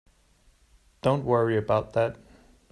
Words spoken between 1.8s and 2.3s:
that.